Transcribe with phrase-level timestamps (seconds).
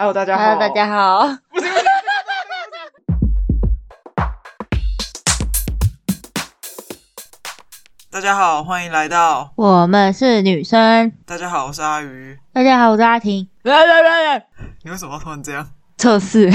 [0.00, 0.44] Hello，大家好。
[0.44, 1.28] Hello，大家好。
[8.10, 11.12] 大家好，欢迎来到我们是女生。
[11.26, 12.38] 大家好，我是阿鱼。
[12.50, 13.46] 大家好，我是阿婷。
[13.64, 14.46] 来来来来，
[14.84, 15.70] 你为什么要突然这样？
[15.98, 16.50] 测试。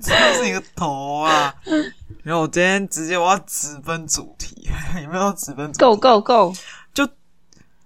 [0.00, 1.52] 测试你个头啊！
[2.22, 4.70] 没有，我今天直接我要直奔主题，
[5.02, 6.52] 有没有直奔主题？Go go go！
[6.94, 7.04] 就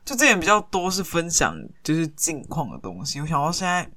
[0.05, 3.19] 就这点比较多是分享就是近况的东西。
[3.23, 3.89] 我想到现在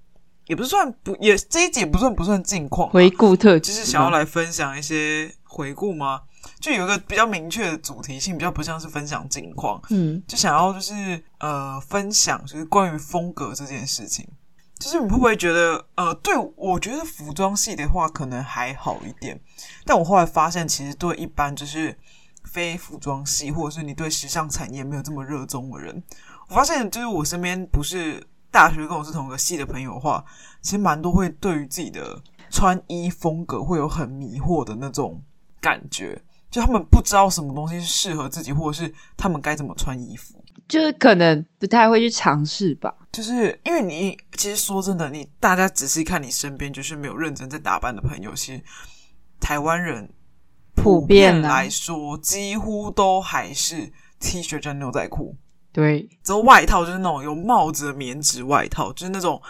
[0.46, 6.22] 也不算不也这一集不算不算近况回顾特辑，就是想要来分享一些回顾吗？
[6.60, 9.82] 就有一个比较明确的主题性，比较不像是分享近况。
[9.90, 14.28] 嗯，就想要就是呃分享就是关于风格这件事情。
[14.80, 19.40] 就是你会不会觉得，呃，对，我觉得服装系的话可能还好一点，
[19.86, 21.98] 但我后来发现，其实对一般就是
[22.44, 26.04] 非服装系，或者是你对时尚产业没有这么热衷的人，
[26.50, 28.22] 我发现就是我身边不是
[28.54, 30.24] 大学跟我是同一个系的朋友的话，
[30.62, 32.22] 其实蛮多会对于自己的
[32.52, 35.20] 穿衣风格会有很迷惑的那种
[35.60, 40.40] 感觉，就他们不知道什么东西是适合自己，或者是他们该怎么穿衣服。
[40.68, 48.64] 就是可能不太会去尝试吧，就是因为你其实说真的，你大家仔细看你身边，就是没有认真在打扮的朋友，其实
[49.40, 50.08] 台湾人
[50.76, 55.36] 普遍来说，几乎都还是 T 恤加牛仔裤，
[55.74, 59.42] 对，之后外套就是那种有帽子的棉质外套，就是那种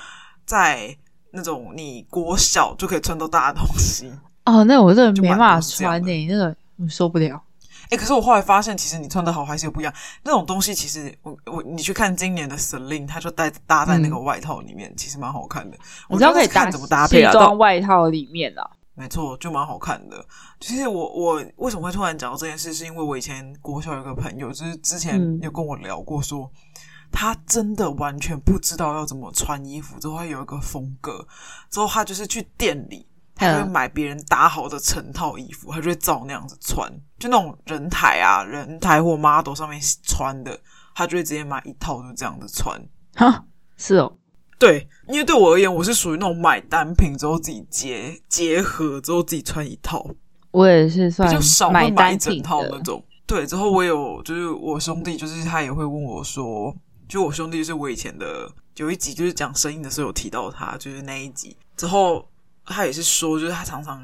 [0.45, 0.97] 在
[1.31, 4.11] 那种你国小就可以穿到大的东西。
[4.45, 7.41] 哦，那我真的没办法穿诶、欸，那个我受不了。
[7.85, 9.93] 哎、欸，可是我后来发现，其实你穿的好还是有不一样。
[10.23, 15.77] 那种东西，其实我我你去看今年的 Celine，他就带搭在那个外套里面，嗯、其实蛮好看的。
[16.07, 20.25] 我知道可以搭怎么搭配啊，西装外套里面啊，没错，就蛮好看的。
[20.59, 26.71] 其实我我为什么会突然讲到这件事，是因为我以前国小有个朋友，就是之前有跟我聊过说，说、嗯、
[27.11, 31.27] 他真的完全不知道要怎么穿衣服，之后他有一个风格，
[31.69, 33.07] 之后他就是去店里。
[33.35, 40.57] 他会买别人打好的成套衣服，他就会照那样子穿，就那种人台啊、人台或 model 上面穿的，
[40.93, 42.79] 他就会直接买一套，就这样子穿。
[43.15, 43.43] 哈，
[43.75, 44.15] 是哦，
[44.63, 50.05] 对，因为对我而言，我是属于那种买单品之后自己结结合之后自己穿一套。
[50.51, 53.03] 我也是算比较少会买一整套那种。
[53.25, 56.75] 对，之后我有就是我兄弟，就是他也会问我说，
[57.07, 62.27] 就我兄弟就是我以前的有一集就是讲声音的时候有提到他，就是那一集之后。
[62.65, 64.01] 他也是说，就是他常常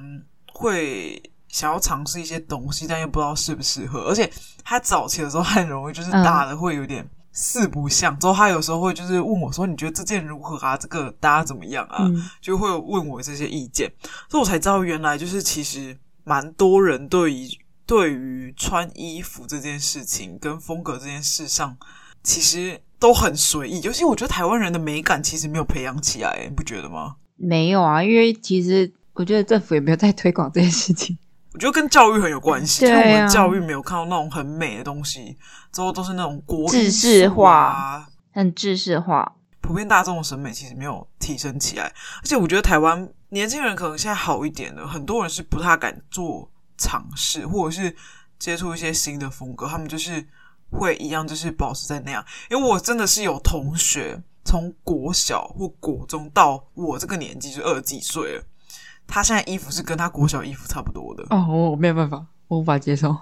[0.52, 1.18] 会
[1.48, 4.02] 想要尝试一些东西，但又不知道适不适合。
[4.02, 4.30] 而且
[4.66, 8.18] 他早期的时候很容易就是搭的会有点四不像。
[8.20, 10.76] 之后他有时候会就是问我说：“你觉得这件如何啊？
[10.76, 12.10] 这个搭怎么样啊？”
[12.42, 13.92] 就会问我这些意见。
[14.30, 17.48] 所以我才知道，原来就是其实蛮多人对于
[17.86, 21.78] 对于穿衣服这件事情跟风格这件事上，
[22.24, 23.82] 其实都很随意。
[23.82, 27.16] 尤其我觉得台湾人的美感其实没有培养起来，你不觉得吗？
[27.36, 31.18] 没有啊，因为其实我觉得政府也没有在推广这件事情。
[31.54, 35.38] 我觉得跟教育很有关系，因为我们教育没有看到那种很美的东西，
[35.72, 41.86] 之后都是那种国制式化，很制式化，普遍大众的审美其实没有提升起来。
[41.86, 47.96] 而且我觉得台湾年轻人可能现在好一点了，很多人是不太敢做尝试，或者是
[48.38, 50.26] 接触一些新的风格，他们就是
[50.70, 52.24] 会一样，就是保持在那样。
[52.50, 54.22] 因为我真的是有同学。
[54.46, 58.44] 从国小或国中到我这个年纪就二十几岁了，
[59.10, 63.18] 他现在衣服是跟他国小衣服差不多的哦，我没有办法，我无法接受。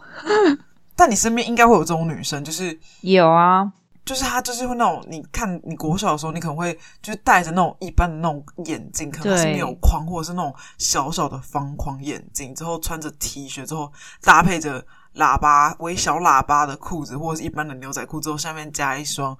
[0.95, 3.71] 但你身边应该会有这种女生，就是有啊，
[4.03, 13.91] 就是她就是会那种，你看你国小的时候，你可能会就是戴着那种一般的那种眼镜，可能是没有框，或者是那种小小的方框眼镜，之后穿着 T 恤，之后
[14.23, 14.83] 搭配着
[15.15, 19.37] 喇叭微小喇叭的裤子，或者是一般的牛仔裤，之后下面加一双。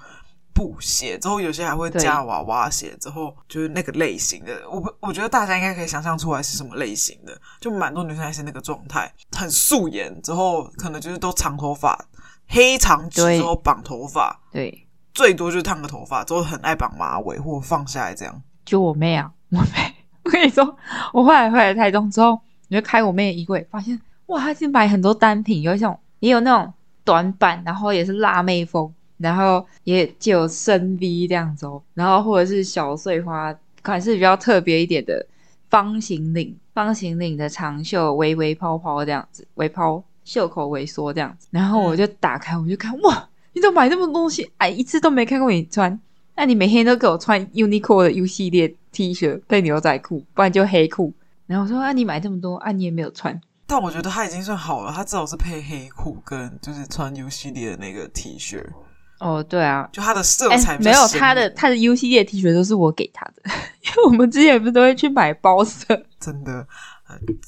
[0.53, 2.95] 布鞋之后，有些还会加娃娃鞋。
[2.99, 10.19] 之后就是那个类型的，我我觉得大家应该可以想象出来是什么类型的，就蛮多女生还是那个状态，很素颜。
[10.21, 11.97] 之后可能就是都长头发，
[12.47, 16.23] 黑长直之后绑头发，对，最多就是烫个头发。
[16.23, 18.41] 之后很爱绑马尾或放下来这样。
[18.65, 20.75] 就我妹啊，我妹，我跟你说，
[21.13, 26.73] 我后来回来台中之后，你就开我妹的衣柜，发现哇，她是买很多单品，有一种也有那种
[27.03, 28.91] 短版，然后也是辣妹风。
[29.17, 33.53] 然后也就有深 V 这样子哦，然后或者是小碎花
[33.83, 35.25] 款式比较特别一点的
[35.69, 41.47] 方形领、方形领的长袖微微泡泡这样子，微泡袖口微缩这样子。
[41.51, 44.51] 然后我就打开，我就看哇，你怎么买那么多东西？
[44.57, 45.99] 哎，一次都没看过你穿。
[46.35, 51.11] 那你每天都给我穿 Uniqlo 的 U 系列 T 恤配牛仔裤，不然就黑裤。
[51.47, 53.41] 然后我说啊，你买这么多啊，你也没有穿。
[53.65, 58.63] 但我觉得他已经算好了，他至少是配黑裤跟就是穿 U 系列的那个 T 恤。
[59.19, 65.85] 哦，对啊，就它的色彩没有他的他的 U 系列 T 恤都是我给他的，因为我们之前不是都会去买包色，
[66.19, 66.67] 真的。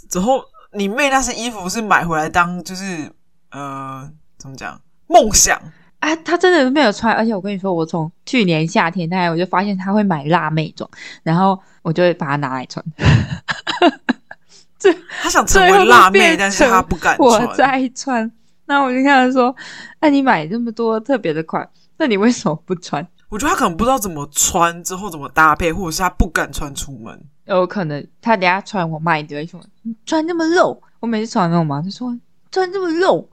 [0.09, 0.41] 之后
[0.73, 3.11] 你妹那些衣服是买回来当就是
[3.51, 5.61] 呃怎么讲梦想
[5.99, 6.15] 啊？
[6.17, 10.89] 她真的没有穿，而且我跟你说，我从去年夏天大概我就发现她会买辣妹装，
[11.21, 12.83] 然后我就会把它拿来穿。
[14.79, 17.27] 这她想成为辣妹，但是她不敢穿。
[17.27, 18.31] 我在穿。
[18.69, 19.53] 那我就看他说
[19.99, 21.67] ：“那、啊、你买这么多特别的款，
[21.97, 27.19] 那你为什么不穿？”我觉得他可能不知道怎么穿，之后怎么搭配，或者是他不敢穿出门。
[27.45, 32.15] 有可能他等下穿我妈一定会说：“你穿那么露。”我每次穿那种嘛，就说
[32.51, 33.27] ：“穿这么露。”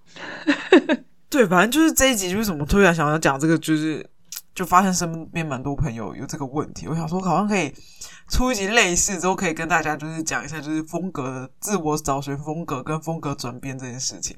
[1.28, 4.08] 对，反正就是这一集，就是什么突然想要讲这个，就是
[4.54, 6.88] 就发现身边蛮多朋友有这个问题。
[6.88, 7.70] 我想说，好像可以
[8.30, 14.36] 出一集类似之后，可以跟大家就是讲一下，就是风格的自我找寻风格跟风格转变这件事情。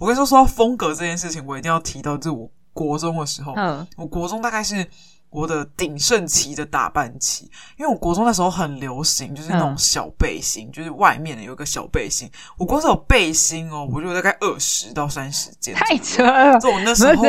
[0.00, 4.84] 我跟你说，说到风格这件事情，我一定要提到，就是我国中的时候，嗯，我国中大概是
[5.28, 12.30] 我的鼎盛期的打扮期，因为我国中那时候很流行，就是那种小背心，嗯、就是外面的有一个小背心。
[12.56, 16.58] 我光是有背心哦，我就大概二十到三十件，太扯了。
[16.58, 17.22] 就我那时候，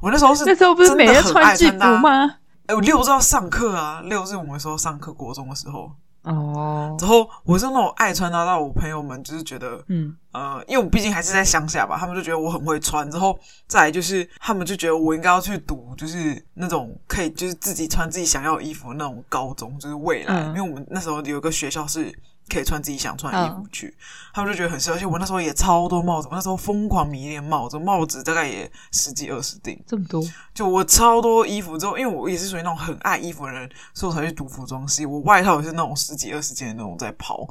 [0.00, 2.26] 我那时候是那时候不是每天穿制服吗？
[2.66, 5.90] 哎、欸，我六日要上课啊，六日我们时候上课，国中的时候。
[6.22, 13.10] 哦，之后我是那种爱穿搭，到我朋友们就是觉得，嗯，呃，因为我毕竟还是在乡下吧，他们就觉得我很会穿。
[13.10, 22.12] 之后再来就是，他们就觉得我应该要去读，就是那种可以就是自己穿自己想要的衣服的那种高中，就是未来，嗯、因为我们那时候有一个学校是。
[22.48, 23.96] 可以穿自己想穿的衣服去，嗯、
[24.34, 24.96] 他们就觉得很适合。
[24.96, 30.22] 而且我那时候也超多帽子，我那时候疯狂迷恋帽子，帽子大概也十几二十顶，这么多。
[30.52, 35.06] 就我超多衣服之后，因为我也是属于那种很爱衣服的人，所以我才去读服装系。
[35.06, 37.46] 我外套也是那种十几二十件的那种在跑。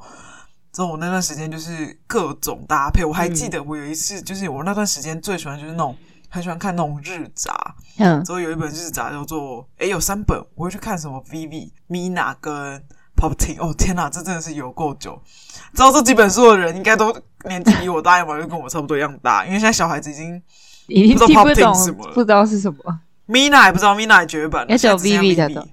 [0.71, 3.03] 之后我那段时间就是各种搭配。
[3.03, 5.95] 我还记得我有一次，就是我那段时间最喜欢就是那种
[6.29, 7.75] 很喜欢看那种日杂。
[7.97, 8.23] 嗯。
[8.23, 12.83] 之后有一本日杂叫做，诶，有三本，我会去看什么 Vivi、Mina 跟。
[13.21, 15.21] Pop Teen 哦天哪，这真的是有够久！
[15.73, 17.15] 知道这几本书的人，应该都
[17.45, 19.45] 年纪比我大一点，就跟我差不多一样大。
[19.45, 20.41] 因为现在小孩子已经
[20.88, 23.00] 已经不知道 Pop Teen 是什么了，不知道是什么。
[23.27, 25.68] Mina 也不知道，Mina 绝版，也是有 Vivi 的。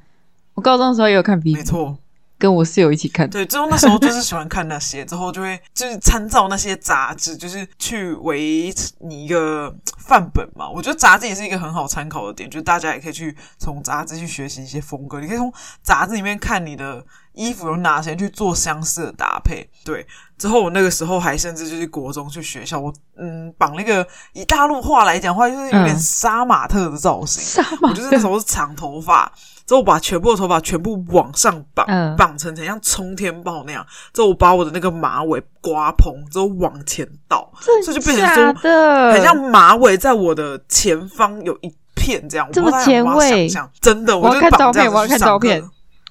[0.53, 1.97] 我高中的时候也有看 Vivi，没错。
[2.37, 10.71] 跟我室友一起看，对，之后那时候就是喜欢看那些，之后就会就是参照那些杂志，就是去为你一个范本嘛。
[10.71, 15.21] 我觉得杂志也是一个很好参考的点，就是大家也可以去从杂志去学习一些风格。
[15.21, 15.53] 你可以从
[15.83, 17.05] 杂志里面看你的
[17.38, 19.67] 衣服有哪些去做相似的搭配。
[19.85, 20.05] 对，
[20.37, 27.43] 之后我那个时候还甚至就是国中去学校，我嗯绑那个以大陆话来讲的话，就是有点杀马特的造型。
[27.43, 29.32] 杀马特，我就是那时候是长头发。
[29.67, 31.87] 之后把全部的头发全部往上绑，
[32.17, 33.87] 绑、嗯、成很像冲天炮那样。
[34.14, 42.49] 之后我把我的那个马尾刮蓬，之后往前倒，所以就变成说很像马尾在我的前方有一片这样。
[42.50, 43.46] 这么前卫，
[43.79, 45.62] 真的，我就绑这样我要看照片，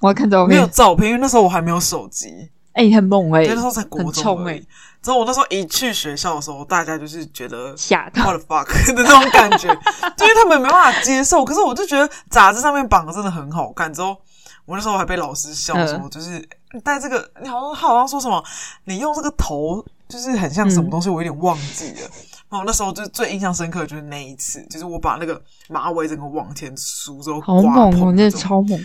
[0.02, 2.50] 我要看照片，没有照片，因为那时候我还没有手机。
[2.74, 4.62] 哎、欸，很猛哎、欸，那时候在国中哎。
[5.02, 9.68] 之后我那时候一去学校的时候，大家就是觉得吓到 what the fuck 的那种感觉，
[10.18, 11.46] 就因为他们没办法接受。
[11.46, 13.92] 可是我就觉得杂志上面绑的真的很好看。
[13.94, 14.18] 之后
[14.66, 16.38] 我那时候还被老师笑说，就是
[16.74, 18.44] 你戴这个，你好像好像说什么，
[18.86, 22.10] 你用这个头就是很像什么东西，我有点忘记了。
[22.50, 28.80] 然后那时候就最印象深刻的就是那一次，就是我把那个马尾整个往前梳之后，好猛哦，那超猛。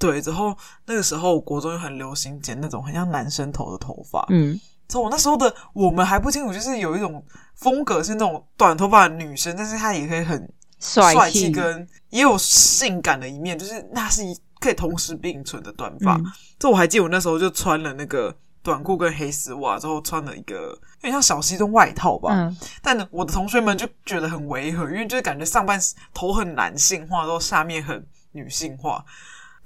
[0.00, 0.56] 对，之后
[0.86, 4.58] 那个时候国中又很流行剪那种很像男生头的头发，嗯。
[4.88, 7.24] 之后我那时候的我们还不清楚，就是有一种
[7.54, 16.20] 风格是那种短头发的女生，但是她也可以很帅气，跟也有性感的一面，就是那是一可以同时并存的短发。
[16.58, 22.30] 这、嗯、我还记得，我那时候就穿了那个短裤跟黑丝袜，之后穿了一个有点像小西装外套吧。
[22.32, 25.78] 嗯、但我的同学们就觉得很违和，因为就是感觉上半
[26.12, 29.04] 头很男性化，然后下面很女性化。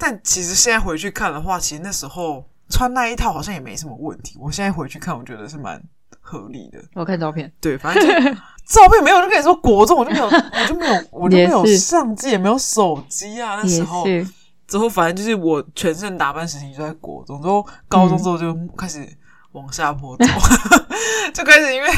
[0.04, 2.44] 但其实现在回去看的话，其实那时候。
[2.70, 4.38] 穿那一套好像也没什么问题。
[4.40, 5.80] 我现在回去看，我觉得是蛮
[6.18, 6.82] 合理的。
[6.94, 8.30] 我看照片，对，反正就
[8.64, 13.56] 照片没有，就跟你说国中我就没有， 我就没有，我就没有相机，也没有手机啊。
[13.62, 14.02] 那时候
[14.66, 19.06] 之后，反正就是我全身打扮时期就在国中，之后高中之后就开始
[19.52, 21.88] 往下坡走，嗯、 就开始因为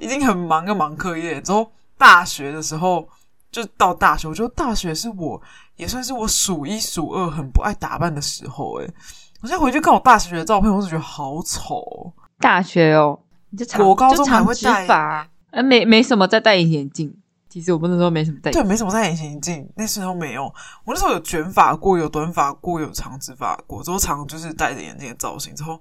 [0.00, 1.40] 已经很忙，要忙课业。
[1.40, 3.08] 之后大学的时候
[3.52, 5.40] 就到大学，我觉得大学是我
[5.76, 8.94] 也算是我数一数二很不爱打扮的时候、欸，诶
[9.42, 12.12] 我现在回去看我大学的照片，我是觉得好丑。
[12.38, 13.18] 大学哦，
[13.50, 17.16] 你就长，我高中还会戴发，呃，没没什么在戴隐形眼镜。
[17.48, 19.68] 其实我不能说没什么戴，对，没什么戴隐形眼镜。
[19.76, 20.44] 那时候没有，
[20.84, 23.82] 我那时候有卷发过，有短发过，有长直发过。
[23.82, 25.54] 之后长就是戴着眼镜的造型。
[25.54, 25.78] 之后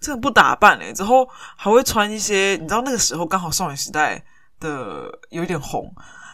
[0.00, 4.24] 真的不打扮诶，之后还会穿一些，你知道那个时候刚好少女时代
[4.58, 5.92] 的有一点红。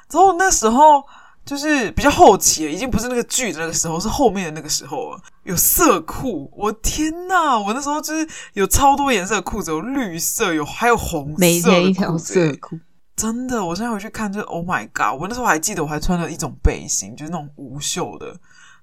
[0.09, 1.05] 之后那时候
[1.45, 5.21] 就是比较后期了，已经不是那个剧的那个时候，是后面的那个时候了。
[5.43, 12.79] 有色裤，我天呐，我那时候就是有超多颜色的裤子，有绿色，有还有红色，每天一条色裤。
[13.15, 15.21] 真的，我现在回去看，就 Oh my God！
[15.21, 18.35] 我那时候还记得，我还穿了一种背心，就是那种无袖的，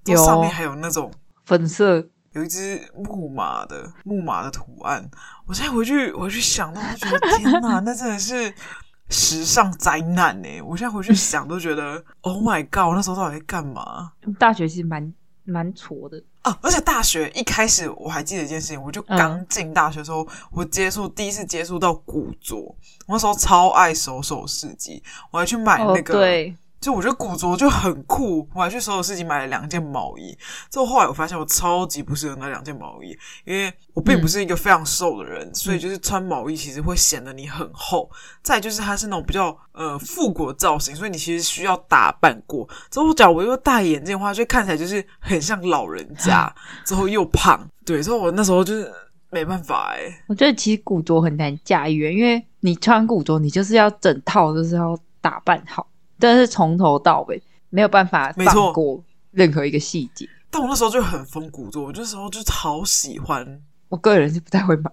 [0.06, 1.12] 有上面还有那种
[1.46, 5.10] 粉色，有一只木马的木马的图案。
[5.48, 8.53] 我现在回去回去想到，我觉得天呐，那真的是
[9.12, 10.62] 时尚灾难呢！
[10.62, 12.88] 我现在回去想都觉得 Oh my God！
[12.88, 14.13] 我那时候到底在干嘛？
[14.39, 15.13] 大学其实蛮
[15.44, 16.24] 蛮挫的。
[16.44, 16.58] 啊！
[16.63, 22.58] 而且大学一开始我还记得一件事情，我就刚进大学的时候，嗯、我接触第一次接触到古着，
[23.06, 26.15] 我那时候超爱手手市集，我还去买那个。
[26.15, 26.56] 哦、对。
[26.82, 30.36] 就我觉得古着就很酷，我还去所有市集买了两件毛衣。
[30.72, 38.10] 之后后来我发现我超级不适合那两件毛衣，因为我并不是一个非常瘦的人，嗯、所以就是穿毛衣其实会显得你很厚。
[38.42, 42.68] 再就是它是那种比较呃复古的造型，所以你其实需要打扮过。
[42.90, 46.52] 之后假如我又戴眼镜的话，就看起来就是很像老人家。
[46.84, 48.92] 之后又胖，对，所以我那时候就是
[49.30, 50.24] 没办法哎、欸。
[50.28, 55.88] 我觉得其实古着很难驾驭，因为你穿古着，你就是要整套就是要打扮好。
[56.22, 60.30] 真的是从头到尾没有办法放过任何一个细节。
[60.50, 63.62] 但我那时候就很疯古着，我那时候就超喜欢。
[63.90, 64.92] 我个人是不太会买，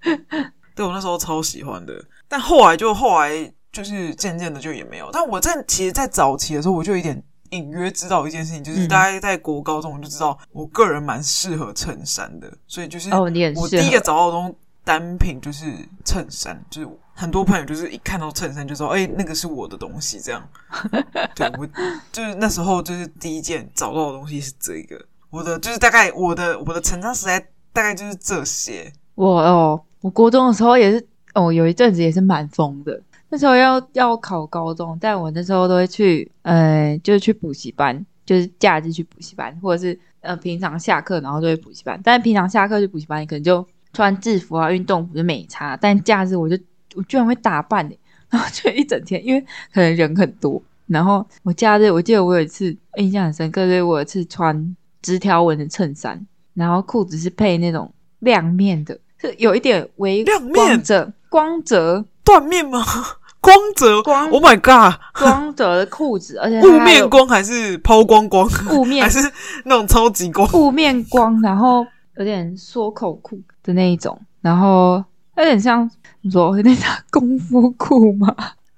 [0.74, 1.92] 对，我那时候超喜欢的。
[2.28, 5.10] 但后来就后来就是渐渐的就也没有。
[5.12, 7.20] 但我在其实，在早期的时候，我就有点
[7.50, 12.52] 隐约知道一件事情，就是大概在国高中我就知道，我个人蛮适合衬衫的。
[12.66, 14.54] 所以就是哦，你很我第一个找到的东。
[14.84, 15.66] 单品就是
[16.02, 16.88] 衬衫，就是
[17.20, 20.48] 很多朋友就是一看到衬衫就说：“哎、欸，那个是我的东西。”这样，
[21.34, 21.66] 对我
[22.12, 25.04] 就是那时候就是第一件找到的东西是这个。
[25.28, 27.40] 我的就是大概我的我的成长时代
[27.72, 28.92] 大概就是这些。
[29.16, 33.02] 我哦，我国中的时候也是哦，有一阵子也是蛮疯的。
[33.30, 42.00] 那时候要要考高中，但我那时候都会去，呃，就是去补习班，就是假日去补习班，或者是呃平常下课然后就会补习班。
[42.04, 43.66] 但是平常下课去补习班，你可能就。
[43.94, 46.56] 穿制服啊，运动服就没差，但假日我就
[46.98, 47.96] 我居然会打扮诶，
[48.28, 49.40] 然后就一整天，因为
[49.72, 57.88] 可能人很多，然后我假日我记得我有一次印象很深刻，就是我有一次穿直条纹的衬衫，然后裤子是配那种
[58.18, 60.36] 亮面的，是有一点微光
[60.82, 62.84] 泽亮面光泽缎面吗？
[63.40, 68.48] 光泽光，Oh my god，光泽的裤子，而且雾面光还是抛光光？
[68.74, 69.20] 雾面还是
[69.64, 70.52] 那种超级光？
[70.54, 71.86] 雾面光，然后
[72.16, 73.40] 有点缩口裤。
[73.62, 75.04] 的那一种，然后
[75.38, 75.88] 有点像
[76.22, 78.26] 你说 那种功夫裤吗？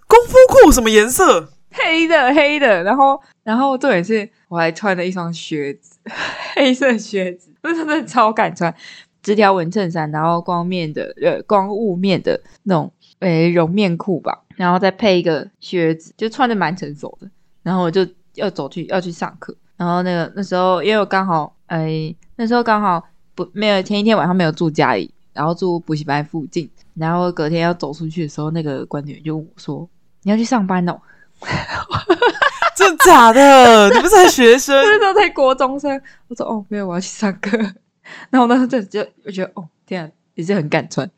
[0.07, 1.49] 功夫裤什么颜色？
[1.73, 2.83] 黑的，黑的。
[2.83, 5.99] 然后，然后重点是我还穿了一双靴子，
[6.55, 8.75] 黑色靴子，我真的超敢穿。
[9.23, 14.43] 直条纹衬衫，然后光面的，呃，光雾面的那种，诶，绒面裤吧。
[14.57, 17.29] 然后再配一个靴子，就穿的蛮成熟的。
[17.63, 23.03] 然后我就要走去要去上课，然后那个那时候因为我刚好，诶，那时候刚好
[23.35, 23.47] 不。
[23.53, 29.89] 没有，前一天晚上没有住家里，然后住补习班附近，然后隔天要走出去的时候，那个管理员就问我说
[30.23, 31.01] ：“你要去上班哦？”
[32.77, 33.89] 真的假的？
[33.97, 34.77] 你不是才学生？
[34.77, 35.91] 那时候在国中生。
[36.29, 37.57] 我说：“哦，没有，我要去上课。”
[38.29, 41.11] 然后我当时就就我觉得：“哦，天啊，也是很敢穿。”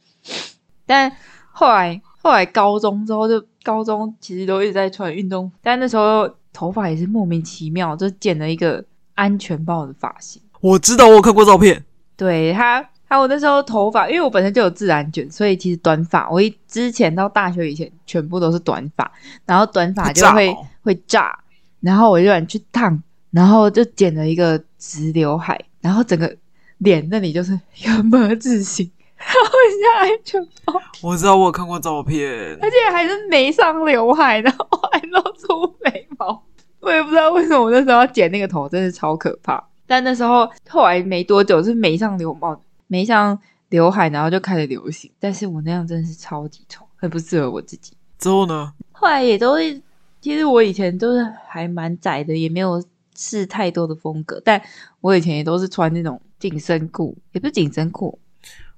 [0.87, 1.11] 但
[1.51, 8.85] 后来后来高中之后，就高中其实都一直在穿运动，但那时候头发也是莫名其妙，就剪了一个
[9.17, 10.41] 安全帽的发型。
[10.61, 11.85] 我知道，我有看过照片。
[12.17, 19.13] 对他，还有我那时候头发，因为我本身就有自然卷，所以其实短发，我一之前到大学以前全部都是短发，
[19.45, 21.39] 然后短发就会会炸，哦、会炸，
[21.81, 26.35] 然后我就想去烫，然后就剪了一个直刘海，然后整个
[26.79, 29.51] 脸那里就是一个 么字形，然后
[29.83, 30.81] 下来全部。
[31.03, 32.19] 我知道我有看过照片，
[32.63, 36.43] 而且还是没上刘海，然后还露出眉毛，
[36.81, 39.63] 我也不知道为什么我那时候要剪那个头，真是超可怕。
[39.87, 42.59] 但那时候后来没多久，是没上刘帽，
[42.93, 43.39] 没像
[43.71, 45.11] 刘海，然后就开始流行。
[45.19, 47.95] 但是我那样真的是超级丑，很不适合我自己。
[48.19, 48.71] 之后呢？
[48.93, 49.81] 后来也都是，
[50.21, 52.85] 其实我以前都是还蛮窄的，也没有
[53.17, 54.39] 试太多的风格。
[54.45, 54.61] 但
[55.01, 58.19] 我以前也都是穿那种紧身裤，也不是紧身裤，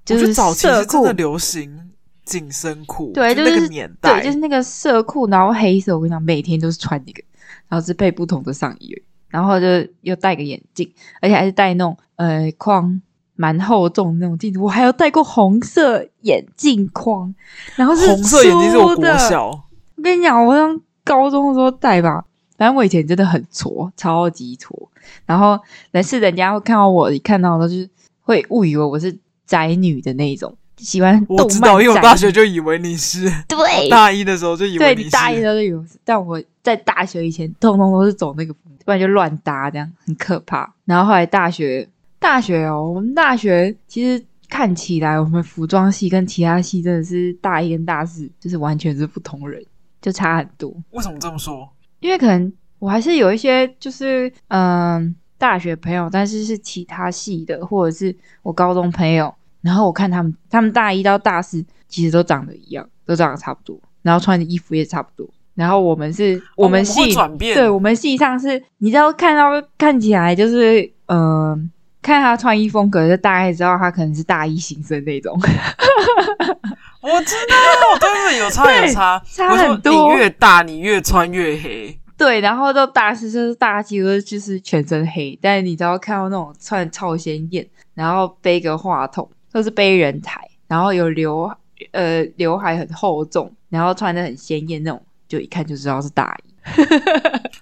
[0.05, 1.91] 就是早期是真的流行
[2.23, 5.93] 紧身裤，对，就那个年代，对，就是那个色裤，然后黑色。
[5.93, 7.21] 我跟你讲，每天都是穿那个，
[7.67, 8.95] 然后是配不同的上衣。
[9.27, 9.65] 然后就
[9.99, 13.01] 又戴个眼镜，而且还是戴那种呃框
[13.35, 14.59] 蛮厚重的那种镜子。
[14.59, 17.33] 我还有戴过红色眼镜框，
[17.75, 19.47] 然后是红色眼镜是我国小。
[19.47, 22.23] 我跟你讲，我上高中的时候戴吧，
[22.57, 24.89] 反正我以前真的很挫，超级挫。
[25.25, 25.59] 然后
[25.91, 27.89] 但是人家会看到我，一看到都是
[28.21, 30.55] 会误以为我是宅女的那种。
[30.77, 31.45] 喜欢动漫。
[31.45, 33.31] 我知道，因为我大学就以为你是。
[33.47, 35.03] 对，大一的时候就以为你是。
[35.03, 40.73] 对，你大一的时候就以为是，但我在大学以前，通通都是走那个，不然就乱搭，这样很可怕。
[40.83, 41.87] 然后后来大学，
[42.25, 49.63] 大学哦，我们大学其实看起来，我们服装系跟其他系真的是大一跟大四就是完全是不同人，
[50.01, 50.75] 就差很多。
[50.89, 51.69] 为什么这么说？
[51.99, 55.15] 因为可能我还是有一些就是嗯。
[55.37, 59.31] 大学朋友，但是是其他系的，或者是我高中朋友。
[59.61, 65.29] 然后我看他们，他们大一到大四其实都长得一样，都长得差不多，然后穿的衣服也差不多。
[65.53, 71.59] 然后我们是，我们系，哦、我们对我们系上是，你知道看到看起来就是，嗯、呃，
[72.05, 75.35] 看他穿衣风格就大概知道他可能是大一新生那种。
[77.01, 77.55] 我知道，
[77.99, 80.13] 对对，有差 有差，差很多。
[80.13, 81.99] 你越大，你越穿越黑。
[82.15, 91.51] 对，然后到大四就是大几乎就是全身黑，但是你知道看到那种穿超鲜艳，然后背个话筒，都是背人台，然后有刘
[91.91, 96.53] 呃刘海很厚重，然后穿的很鲜艳那种，就一看就知道是大一。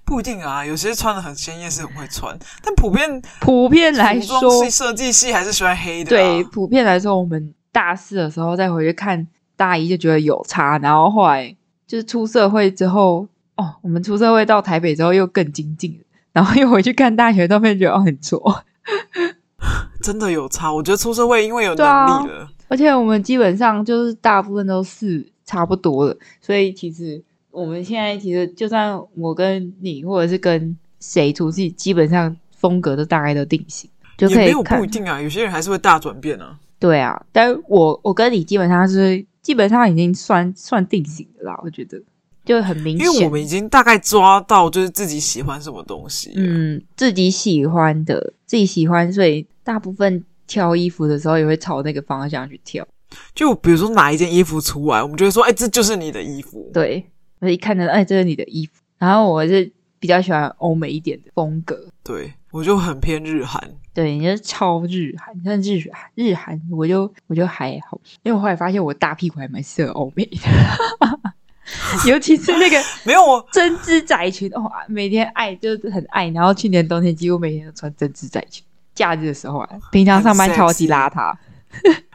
[0.06, 6.10] 不一定啊，有些穿的很鲜艳是很会穿，但普遍普遍来说，设计系还是喜欢黑的啊。
[6.10, 11.56] 对，普遍来说，我们大四的时候再回去看大一就觉得有差，然后后来
[11.88, 13.28] 就是出社会之后。
[13.56, 15.96] 哦，我们出社会到台北之后又更精进，
[16.32, 18.64] 然后又回去看大学照片，觉得哦很错，
[20.02, 20.74] 真的有差。
[20.74, 34.44] 我觉得出社会因为有能力了，啊，而且我们基本上就是大部分都是差不多的，所以其实我们现在其实就算我跟你或者是跟谁出去，基本上风格都大概都定型，就可以看。
[34.44, 36.58] 也没有不一定啊，有些人还是会大转变啊。
[36.80, 42.02] 对啊，但我我跟你基本上是基本上已经算算定型的啦，我觉得。
[42.46, 46.34] 就很明显，因为我们已经大概抓到就是自己喜欢什么东西。
[46.36, 52.86] 嗯，自己喜欢的，自己喜欢，所以大部分挑衣服的时候也会朝那个方向去挑。
[53.34, 57.06] 就比如说哪一件衣服出来，我们就会说：“哎、欸，这就是你的衣服。”对，
[57.44, 58.82] 我一看到，哎，这是你的衣服。
[58.98, 59.70] 然后我是
[60.00, 61.78] 比较喜欢欧美一点的风格。
[62.04, 63.62] 对，我就很偏日韩。
[63.94, 70.38] 对，你就是超日韩，像日韩，日韩，我就我就还好，因为我后来发现我大屁股还蛮适合欧美的。
[72.10, 78.64] 尤其是那个 没有我针织窄裙哦，每天爱就是很爱，然后去年冬天几乎每天都穿针织窄裙。
[78.96, 81.36] 假日的时候啊，平常上班超级邋遢。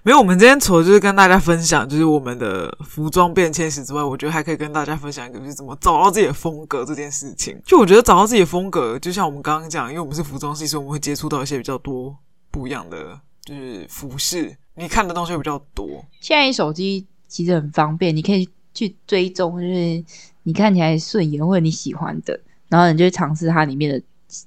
[0.08, 7.60] 没有，我们今天除了就是跟大家分享就是我们的服装变迁史之外，我觉得还可以跟大家分享一个就是怎么找到自己的风格这件事情。
[7.62, 12.16] 就我觉得找到自己的风格，就像我们刚刚讲，因为我们是服装系，所以我们会接触到一些比较多
[12.50, 15.86] 不一样的就是服饰，你看的东西比较多。
[16.22, 18.48] 现在手机其实很方便，你可以。
[18.74, 20.04] 去追踪，就是
[20.44, 24.00] 你看起来顺眼或者你喜欢的，然后你就尝试它里面的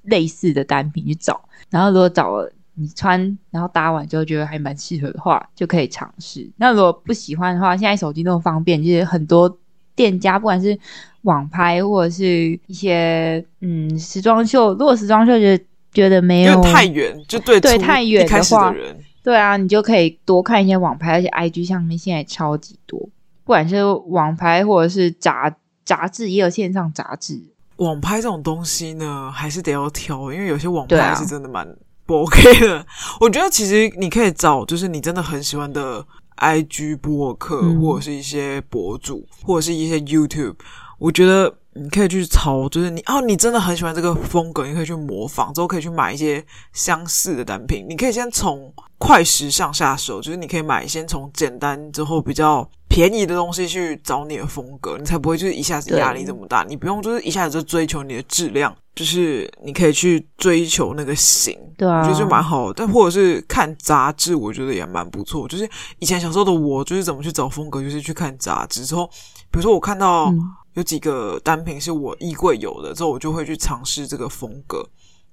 [0.04, 6.50] 类似的单品去找，然后如果找了你穿，然后搭完之后觉得还蛮适合的话，就可以尝试。
[6.56, 9.58] 那如果不喜欢的话，现在手机那么方便，就是很多
[9.94, 10.78] 店家不管是
[11.22, 22.98] 网拍或者是一些嗯时装秀，如果时装秀觉得觉得没有太远，就对对太远的话的，对啊，你就可以多看一些网拍，而且 IG 上面现在超级多。
[23.44, 25.54] 不管是网拍或者是杂
[25.84, 27.38] 杂志，也有线上杂志。
[27.76, 31.68] 网拍这种东西呢，还是得要挑，因为有些网拍是真的蛮
[32.06, 32.78] 不 OK 的。
[32.78, 32.86] 啊、
[33.20, 36.04] 我觉得其实你可以找，就是你真的很喜欢的
[36.36, 40.56] IG 博客，嗯、或者是一些博主，或者是一些 YouTube。
[40.98, 47.84] 我觉得你可以去抄，就是你哦，你真的很喜欢这个风格，你可以去模仿，之后可以去买一些相似的单品。
[47.88, 56.62] 你可以先从快时尚下手，就是你可以买，先从简单之后比较便宜的东西去找你的风格，你才不会就是一下子压力这么大。
[56.68, 62.74] 你不用就是一下子就追求你的质量，就是你可以去追求那个型，对啊，我觉得就蛮好的。
[62.76, 65.48] 但或者是看杂志，我觉得也蛮不错。
[65.48, 65.66] 就是
[66.00, 69.06] 以前小时候的我，就是怎么去找风格，就是去看杂志之后，
[69.50, 70.30] 比如说我看到
[70.74, 74.86] 有几个单品是我衣柜有的，之后我就会去尝试这个风格。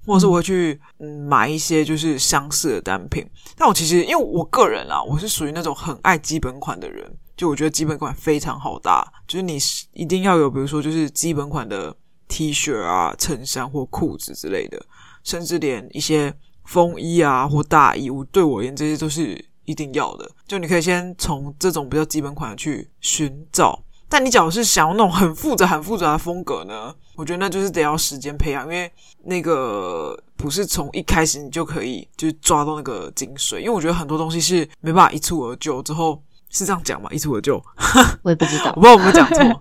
[0.10, 3.24] 或者是我会去嗯买一些就是相似的单品，
[3.56, 9.60] 但我其实因为我个人啊，我是属于那种很爱基本款的人，就我觉得基本款非常好搭，就是你
[9.94, 11.96] 一定要有，比如说就是基本款的
[12.28, 14.84] T 恤啊、衬衫或裤子之类的，
[15.24, 16.34] 甚至连一些
[16.66, 20.28] 风衣啊或大衣，我对我而言这些都是一定要的。
[20.48, 23.80] 就你可以先从这种比较基本款的去寻找。
[24.10, 26.94] 但你假如是想要那种很复杂、很复杂的风格呢？
[27.16, 28.92] 我觉得那就是得要时间培养，因为
[29.24, 33.60] 那个不是从一开始你就可以就是抓到那个精髓。
[33.60, 37.10] 因为我觉得很多东西是没办法一蹴而就，之后是这样讲嘛？
[37.12, 37.62] 一蹴而就，
[38.24, 39.60] 我也不知道，我不知道有没有讲错。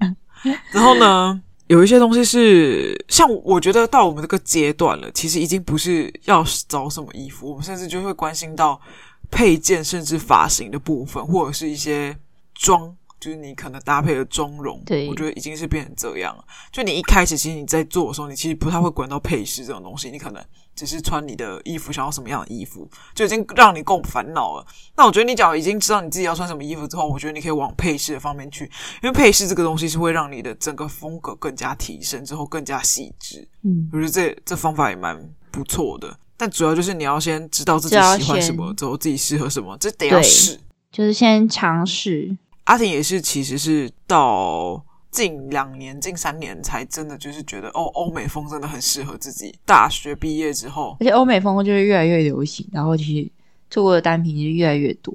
[0.70, 8.80] 然后呢，有一些东西是像我觉得到我们这个阶段了，其实已经不是要找什么衣服，我们甚至就会关心到
[9.30, 12.16] 配件，甚至发型的部分，或者是一些
[12.54, 16.44] 妆，就是你可能搭配的妆容，对，我觉得已经是变成这样了。
[16.70, 24.66] 就你一开始其实你在做的时候，你其实不太会管到配饰这种东西，你可能只是穿你的衣服，想要什么样的衣服，就已经让你够烦恼了。
[24.96, 28.64] 那我觉得你只要已经知道你自己要穿什么衣服之后，我觉得你可以往配饰的方面去，
[29.02, 33.48] 因为配饰这个东西是会让你的整个风格更加提升，之后更加细致。
[33.64, 35.18] 嗯，我觉得这这方法也蛮
[35.50, 36.16] 不错的。
[36.36, 40.60] 但主要就是你要先知道自己喜欢什么，之后自己适合什么，这得要试，
[40.92, 42.38] 就是先尝试。
[42.68, 49.58] 阿婷也是，其实是到近两年、近三年才真的就是觉得哦，欧美风真的很适合自己。
[49.64, 53.30] 大学毕业之后，而且欧美风就是越来越流行，然后其实
[53.70, 55.14] 做过的单品就越来越多，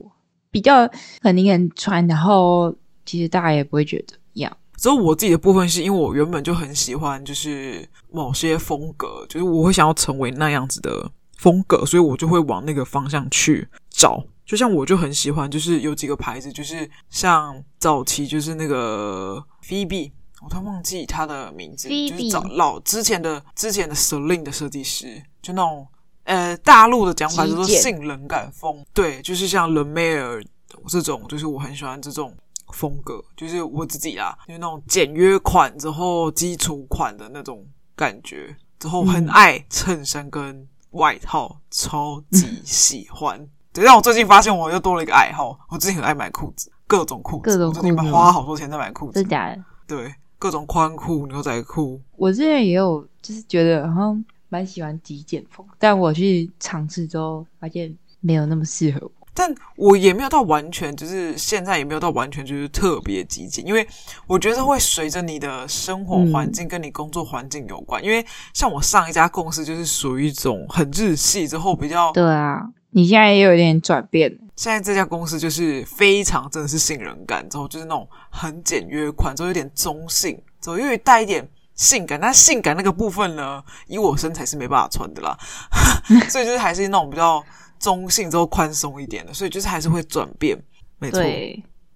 [0.49, 0.89] 比较
[1.21, 2.73] 很多人穿，然后
[3.05, 4.57] 其实大家也不会觉得一样。
[4.75, 14.25] 所以我自己的部分是因为我原本就很喜欢，就是某些风格，就是我会想要成为那样子的风格，所以我就会往那个方向去找。
[14.45, 25.87] 就像我就很喜欢，就是有几个牌子，就是像早期就是那个 Phoebe，我都忘记他的名字，Phoebe 就是早老之前的之前的 Celine 的设计师，就那种
[26.23, 30.45] 呃大陆的讲法叫做性冷感风，对，就是像 Le Mer
[30.87, 32.35] 这种，就是我很喜欢这种。
[32.71, 37.63] 风格就是我自己啦，就是那种简约款之后基础款的那种
[37.95, 43.47] 感觉，之后很爱衬衫跟外套，超级喜欢。
[43.73, 49.63] 嗯、对，但我最近发现我又多了一个爱好，我最近很爱买裤子，各种裤子，各种裤子，我最近花好多钱在买裤子，真的假的？
[49.87, 51.99] 对，各种宽裤、牛仔裤。
[52.15, 59.11] 我之前也有，就是觉得好像蛮喜欢极简风，但我去尝试之后发现没有那么适合我。
[59.35, 63.87] 但我也没有到完全，就是现在也没有到完全就是特别极简，因为
[64.27, 67.99] 我觉得会随着你的生活环境跟你工作环境有关。
[68.03, 72.61] 嗯、因为像我上一家公司就是属于一种很日系之后比较对啊，
[72.93, 74.39] 你现在也有点转变。
[74.55, 82.19] 现在这家公司就是非常真的是信任感，之后就是那种很简约款，之后有点中性，之后又带一点性感。
[82.19, 85.37] 但性感那个部分呢，以我身材是没办法穿的啦，
[86.29, 87.43] 所以就是还是那种比较。
[87.79, 90.57] 中性之后宽松一点的，所以就是还是会转变，
[90.99, 91.19] 没错。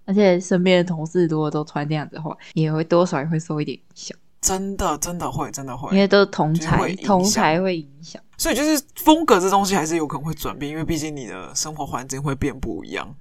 [0.04, 4.18] 而且身边的同事如果都穿这样子的话，也会多少也会受一点影响。
[4.42, 8.22] 真的，真的会，真的会，因为都是同才，同才会影响。
[8.38, 13.16] 所以就是风格这东西还是有可能会转变，因为毕竟你的生活环境会变不一样。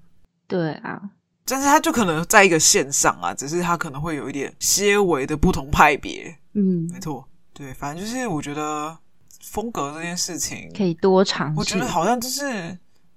[0.46, 1.00] 对啊，
[1.44, 6.36] 但是它就可能在一个线上啊，只是它可能会有一点些微的不同派别。
[6.54, 8.96] 嗯，没错，对，反正就是我觉得。
[9.48, 12.76] 风格这件事情可以多尝试，我觉得好像就是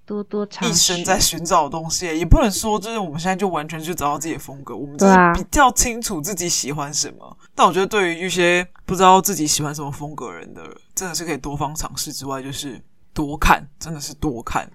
[0.09, 7.27] 多多尝试，一生在寻找的东西，也不能说就是我们现在就完全去找到自己的风格，我们就是比较清楚自己喜欢什么。
[7.27, 10.63] 啊、但我觉得对于一些不知道自己喜欢什么风格的人的，
[10.95, 12.81] 真的是可以多方尝试之外，就是
[13.13, 14.67] 多看，真的是多看。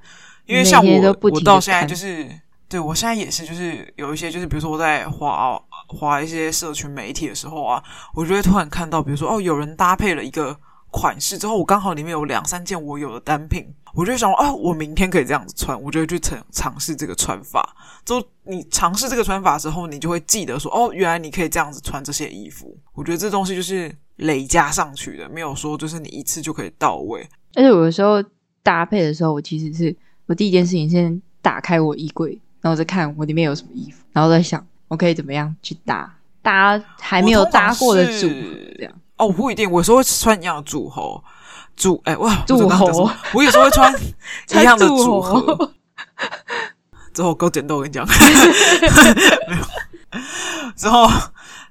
[0.47, 2.31] 因为像我，我到现在就是，
[2.69, 7.83] 对我现在也是，就是有一些就是，比如说我在滑滑一些社群媒体的时候啊，
[8.15, 10.57] 我就会突然看到，比如说哦，有人搭配了一个。
[10.97, 17.77] 款式之后，我刚好里面有两三件我有的单品，我就想说啊，我明天可以这样子穿，我就会去尝尝试这个穿法。
[18.05, 22.77] 之后你尝试这个穿法之后，你就会记得说哦，原来你可以这样子穿这些衣服。
[22.93, 27.21] 我觉得这东西就是累加上去的，没有说就是你一次就可以到位。
[27.55, 28.23] 而且有的时候
[28.63, 29.95] 搭配的时候，我其实是
[30.27, 38.35] 我第一件事情先打开我衣柜，然后再看我里面有什么衣服，然后再想我可以怎么样去搭搭还没有搭过的组合
[38.77, 38.93] 这样。
[39.17, 41.23] 哦，不一定，我有时候会穿一样的组合，
[41.77, 43.93] 组哎哇，组合，我有时候会穿
[44.53, 45.73] 一样的组合。
[47.13, 48.07] 之后够简单，我跟你讲，
[49.49, 49.63] 没有。
[50.77, 51.09] 之后，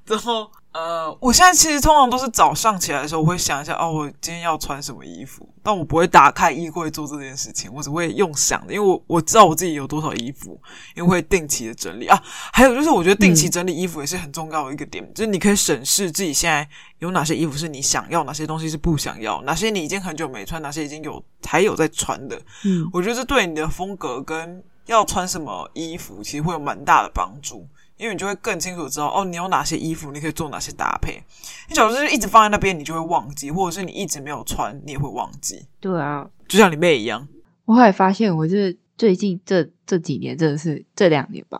[0.06, 0.50] 之后。
[0.74, 10.62] 呃，我现在其实通常都是早上起来的时候，我会想一下，哦，我今天要穿什么衣服，但我不会打开衣柜做这件事情，我只会用想的，因为我我知道我自己有多少衣服，
[10.95, 12.21] 因为会定期的整理啊。
[12.52, 16.67] 还有就是，我觉得定期整理衣服也是很重要的一个点，嗯、就是你可以审视自己现在
[16.99, 22.39] 有哪些衣服是你想要，哪些东西是不想要，哪些你已经很久没穿，哪些已经有还有在穿的。
[22.65, 27.65] 嗯，我觉得这对你的风格跟要穿什么衣服，其实会有蛮大的帮助。
[28.04, 31.24] 因为你就会更清楚知道哦，你有哪些衣服，你可以做哪些搭配。
[31.70, 35.66] 你假如就是一直放在那边，你就会忘记；或者是你一直没有穿，你也会忘记。
[35.80, 37.26] 对啊，就像你妹一样。
[37.63, 41.58] 我后来发现，我就是最近这这几年，真的是这两年吧，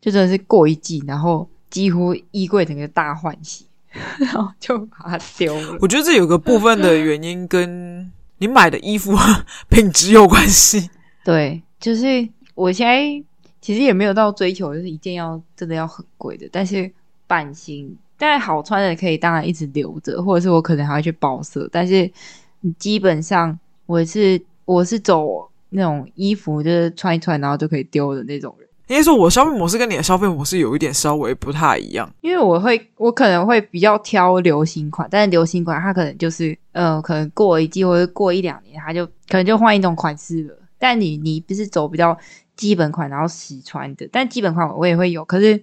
[0.00, 3.66] 就真的是过一季，然后几乎衣柜整个大换洗，
[4.18, 5.76] 然后就把它丢了。
[5.82, 9.14] 我觉得这有个部分的原因跟你买的衣服
[9.68, 10.88] 品质有关系。
[11.22, 13.22] 对，就是我现在。
[13.62, 16.90] 其实也没有到追求，就是一件要真的要很贵的，但是
[17.26, 22.10] 版型，但好穿的可以当然一直留着，或者是我可能还会去包色，但是
[22.78, 28.68] 基本上我是我是走那种衣服，就是穿一穿然后就可以丢的那种人。
[28.88, 40.58] 应该说，我消费模式跟你的消费模式有一点稍微不太一样，因为我会，我可能会比较挑流行款，但是流行款它可能就是，呃，可能过一季或者过一两年，它就可能就换一种款式了。
[40.78, 42.14] 但你你不是走比较
[42.62, 45.60] 基本款，然后实穿的，但基本款我也会有，可是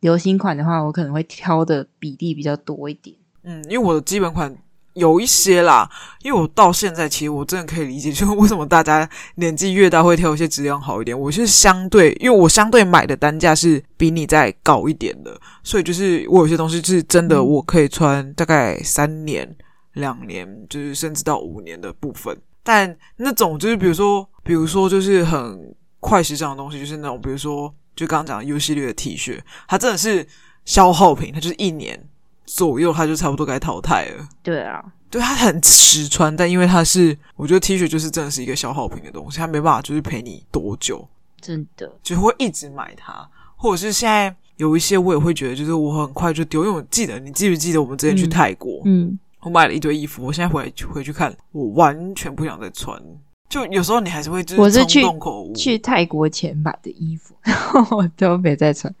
[0.00, 3.14] 流行款的话，我可能会挑的比例比较多一点。
[3.44, 4.52] 嗯，因为我的基本款。
[4.94, 5.88] 有一些啦，
[6.20, 11.18] 因为我到现在其实我真的可以理解，就是为什么大家年纪越大会挑一些质量好一点。
[11.18, 19.56] 我是相对，因为我相对买的单价是比你再高一点的，所以就是我有些东西是真的我可以穿大概三年、
[19.92, 22.36] 两年，就是甚至到五年的部分。
[22.64, 30.26] 但那种就是比如说，比如说就是很快时尚的东西，就是那种比如说就刚刚讲的 U 系列的 T 恤，它真的是
[30.64, 32.08] 消耗品，它就是一年。
[32.46, 34.28] 左右，它就差不多该淘汰了。
[34.42, 41.06] 对啊，对，它很实穿，但因为它是，我觉得 T 恤就是真的是一个消耗品的东西，它没办法就是陪你多久，
[41.40, 53.00] 真的就会一直买它，或者是现在有一些我也会觉得，就是我很快就丢，因为我记得你记不记得我们之前去泰国，嗯，我买了一堆衣服，我现在回来回去看，我完全不想再穿，
[53.50, 58.94] 就有时候你还是会就是冲动购物，去泰国前买的衣服， 然后我都没再穿，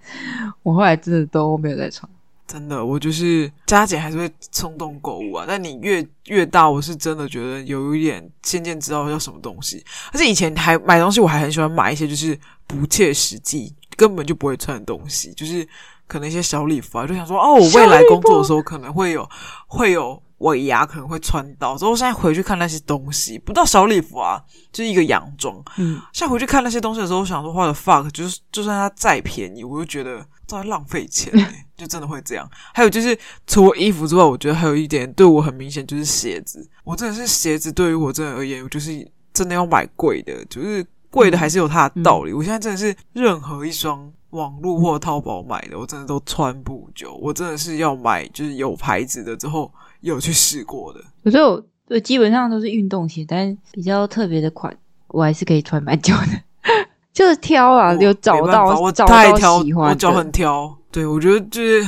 [0.64, 2.10] 我后来真的都没有再穿。
[2.48, 5.44] 真的，我就是加减还是会冲动购物啊。
[5.46, 9.84] 但你越越大，我是真的觉得有一点渐渐知道要什么东西。
[10.12, 12.36] 而且以前还买东西，我还很喜欢买一些就是
[12.66, 15.64] 不切实际、根本就不会穿的东西，就是
[16.08, 19.30] 可能一些小礼服啊，就想说哦，我未来工作的时候可能会有
[19.68, 21.78] 会有尾牙，可能会穿到。
[21.78, 24.38] 所以我现在回去看那些东西，不到小礼服啊，
[24.70, 25.56] 就是一个洋装。
[25.78, 30.26] 嗯，现在回去看那些东西的时候，我想说，what the fuck，就是就算它再便宜，我就觉得。
[30.50, 32.44] 在浪费钱、 欸，就真的会这样。
[32.74, 36.68] 还有就是，除了衣服之外，我觉得还有一点对我很明显，就是鞋子。
[36.82, 42.32] 我真的是鞋子，对于我真的而言，我就是真的要买贵的，就是贵的还是有它的道理。
[42.32, 47.14] 我现在真的是任何一双网络或淘宝买的，我真的都穿不久。
[47.22, 51.00] 我真的是要买就是有牌子的，之后有去试过的。
[51.24, 54.74] 可是我对基本上都是运动鞋，但是比较特别的款，
[55.08, 56.42] 我还是可以穿蛮久的。
[57.12, 60.76] 就是挑啊，有找到我找到喜欢，我脚很挑。
[60.92, 61.86] 对，我觉得就是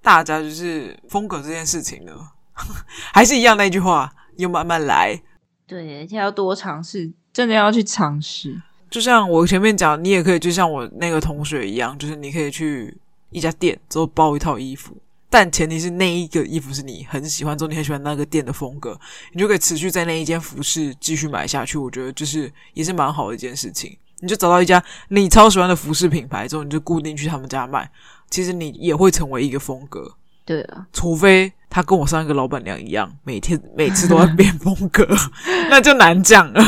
[0.00, 2.12] 大家就是风格这件事情呢，
[3.12, 5.20] 还是一样那句话，要慢慢来。
[5.66, 8.60] 对，而且要多尝试，真的要去尝试。
[8.88, 12.96] 就像我前面讲，你也可以就像我那个同学一样，就是你可以去
[13.30, 14.96] 一家店之后包一套衣服，
[15.30, 18.98] 但前提是那一个衣服是你很喜欢，之后你很喜欢那个店的风格，
[19.32, 21.76] 你就可以持续在那一间服饰继续买下去。
[21.76, 23.96] 我觉得就是也是蛮好的一件事情。
[24.20, 27.88] 你就找到一家你超喜欢的服饰品牌之后，你就固定去他们家买。
[28.30, 35.06] 其实你也会成为一个风格，对啊，除非他跟我上一个老板娘一样，每天每次都在变风格，
[35.70, 36.62] 那就难讲了。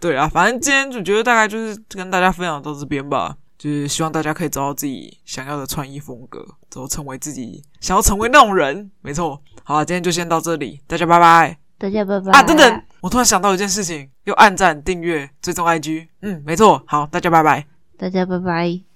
[0.00, 8.90] 对啊，反正今天就觉得大概就是跟大家分享到这边吧，就是希望大家可以找到自己想要的穿衣风格，之后成为自己想要成为那种人。
[9.02, 11.58] 没错，好啊，今天就先到这里，大家拜拜。
[11.76, 12.42] 大家拜拜啊！
[12.42, 16.08] 等等，我突然想到一件事情，又按赞、订阅、追踪 IG。
[16.22, 16.82] 嗯，没错。
[16.86, 17.66] 好，大家拜拜。
[17.98, 18.89] 大家拜拜。